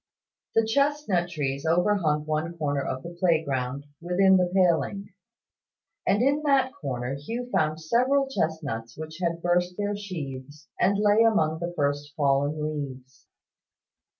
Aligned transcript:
The 0.55 0.65
chestnut 0.65 1.29
trees 1.29 1.63
overhung 1.63 2.25
one 2.25 2.57
corner 2.57 2.81
of 2.81 3.03
the 3.03 3.15
playground, 3.19 3.85
within 4.01 4.35
the 4.37 4.49
paling: 4.51 5.13
and 6.07 6.23
in 6.23 6.41
that 6.41 6.71
corner 6.73 7.13
Hugh 7.13 7.51
found 7.53 7.79
several 7.79 8.27
chestnuts 8.27 8.97
which 8.97 9.19
had 9.21 9.43
burst 9.43 9.77
their 9.77 9.95
sheaths, 9.95 10.69
and 10.79 10.97
lay 10.97 11.21
among 11.23 11.59
the 11.59 11.71
first 11.75 12.15
fallen 12.15 12.59
leaves. 12.63 13.27